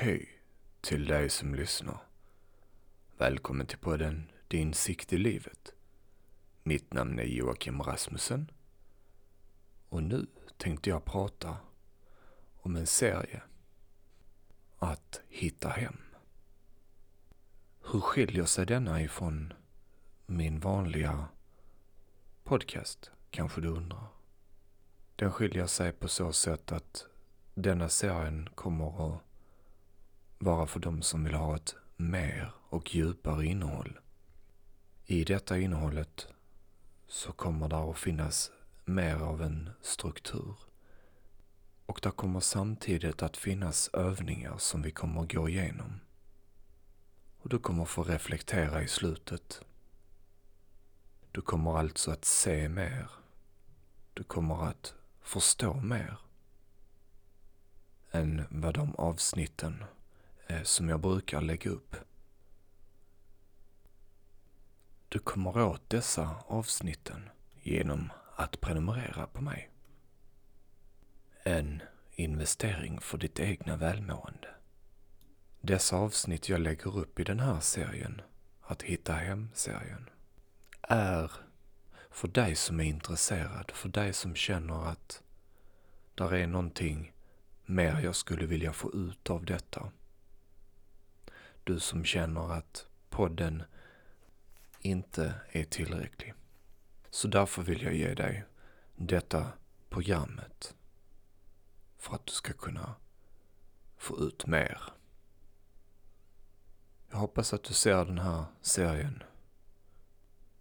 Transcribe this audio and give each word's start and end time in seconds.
Hej 0.00 0.28
till 0.80 1.06
dig 1.06 1.30
som 1.30 1.54
lyssnar. 1.54 1.98
Välkommen 3.16 3.66
till 3.66 3.78
podden 3.78 4.30
Din 4.48 4.74
sikt 4.74 5.12
i 5.12 5.18
livet. 5.18 5.72
Mitt 6.62 6.92
namn 6.92 7.18
är 7.18 7.24
Joakim 7.24 7.82
Rasmussen. 7.82 8.50
Och 9.88 10.02
nu 10.02 10.26
tänkte 10.56 10.90
jag 10.90 11.04
prata 11.04 11.56
om 12.56 12.76
en 12.76 12.86
serie. 12.86 13.42
Att 14.78 15.20
hitta 15.28 15.68
hem. 15.68 15.98
Hur 17.92 18.00
skiljer 18.00 18.44
sig 18.44 18.66
denna 18.66 19.02
ifrån 19.02 19.52
min 20.26 20.60
vanliga 20.60 21.24
podcast, 22.44 23.10
kanske 23.30 23.60
du 23.60 23.68
undrar? 23.68 24.06
Den 25.16 25.32
skiljer 25.32 25.66
sig 25.66 25.92
på 25.92 26.08
så 26.08 26.32
sätt 26.32 26.72
att 26.72 27.06
denna 27.54 27.88
serien 27.88 28.48
kommer 28.54 29.14
att 29.14 29.27
vara 30.38 30.66
för 30.66 30.80
de 30.80 31.02
som 31.02 31.24
vill 31.24 31.34
ha 31.34 31.56
ett 31.56 31.74
mer 31.96 32.52
och 32.68 32.94
djupare 32.94 33.46
innehåll. 33.46 33.98
I 35.06 35.24
detta 35.24 35.58
innehållet 35.58 36.26
så 37.06 37.32
kommer 37.32 37.68
det 37.68 37.76
att 37.76 37.98
finnas 37.98 38.50
mer 38.84 39.14
av 39.14 39.42
en 39.42 39.70
struktur. 39.82 40.54
Och 41.86 42.00
det 42.02 42.10
kommer 42.10 42.40
samtidigt 42.40 43.22
att 43.22 43.36
finnas 43.36 43.88
övningar 43.92 44.58
som 44.58 44.82
vi 44.82 44.90
kommer 44.90 45.22
att 45.22 45.32
gå 45.32 45.48
igenom. 45.48 46.00
Och 47.38 47.48
du 47.48 47.58
kommer 47.58 47.84
få 47.84 48.02
reflektera 48.02 48.82
i 48.82 48.88
slutet. 48.88 49.60
Du 51.32 51.40
kommer 51.40 51.78
alltså 51.78 52.10
att 52.10 52.24
se 52.24 52.68
mer. 52.68 53.10
Du 54.14 54.24
kommer 54.24 54.66
att 54.68 54.94
förstå 55.20 55.74
mer 55.74 56.18
än 58.10 58.44
vad 58.50 58.74
de 58.74 58.94
avsnitten 58.94 59.84
Eh, 60.48 60.62
som 60.62 60.88
jag 60.88 61.00
brukar 61.00 61.40
lägga 61.40 61.70
upp. 61.70 61.96
Du 65.08 65.18
kommer 65.18 65.60
åt 65.60 65.90
dessa 65.90 66.36
avsnitten 66.46 67.28
genom 67.62 68.12
att 68.36 68.60
prenumerera 68.60 69.26
på 69.26 69.42
mig. 69.42 69.70
En 71.42 71.82
investering 72.12 73.00
för 73.00 73.18
ditt 73.18 73.40
egna 73.40 73.76
välmående. 73.76 74.48
Dessa 75.60 75.96
avsnitt 75.96 76.48
jag 76.48 76.60
lägger 76.60 76.96
upp 76.98 77.20
i 77.20 77.24
den 77.24 77.40
här 77.40 77.60
serien, 77.60 78.20
Att 78.60 78.82
hitta 78.82 79.12
hem-serien, 79.12 80.08
är 80.82 81.32
för 82.10 82.28
dig 82.28 82.54
som 82.54 82.80
är 82.80 82.84
intresserad, 82.84 83.70
för 83.70 83.88
dig 83.88 84.12
som 84.12 84.34
känner 84.34 84.86
att 84.86 85.22
där 86.14 86.34
är 86.34 86.46
någonting 86.46 87.12
mer 87.66 88.00
jag 88.00 88.16
skulle 88.16 88.46
vilja 88.46 88.72
få 88.72 88.92
ut 88.92 89.30
av 89.30 89.44
detta. 89.44 89.92
Du 91.68 91.80
som 91.80 92.04
känner 92.04 92.52
att 92.52 92.86
podden 93.10 93.62
inte 94.80 95.34
är 95.52 95.64
tillräcklig. 95.64 96.34
Så 97.10 97.28
därför 97.28 97.62
vill 97.62 97.82
jag 97.82 97.94
ge 97.94 98.14
dig 98.14 98.44
detta 98.96 99.52
programmet 99.88 100.74
för 101.96 102.14
att 102.14 102.26
du 102.26 102.32
ska 102.32 102.52
kunna 102.52 102.94
få 103.96 104.18
ut 104.18 104.46
mer. 104.46 104.82
Jag 107.10 107.18
hoppas 107.18 107.52
att 107.52 107.64
du 107.64 107.74
ser 107.74 108.04
den 108.04 108.18
här 108.18 108.44
serien 108.62 109.22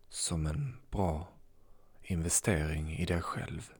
som 0.09 0.45
en 0.45 0.77
bra 0.92 1.27
investering 2.02 2.97
i 2.97 3.05
dig 3.05 3.21
själv. 3.21 3.73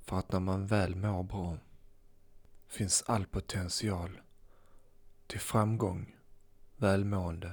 För 0.00 0.18
att 0.18 0.32
när 0.32 0.40
man 0.40 0.66
väl 0.66 0.96
mår 0.96 1.22
bra 1.22 1.58
finns 2.68 3.02
all 3.06 3.26
potential 3.26 4.20
till 5.26 5.40
framgång, 5.40 6.16
välmående, 6.76 7.52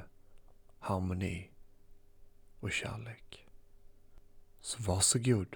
harmoni 0.80 1.52
och 2.60 2.72
kärlek. 2.72 3.48
Så 4.62 4.84
varsågod. 4.84 5.56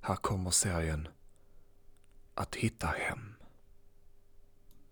Här 0.00 0.16
kommer 0.16 0.50
serien 0.50 1.08
Att 2.34 2.54
hitta 2.54 2.86
hem. 2.86 3.34